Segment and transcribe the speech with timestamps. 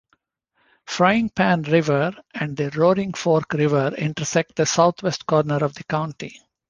[0.87, 6.41] Fryingpan River and the Roaring Fork River intersect the southwest corner of the county.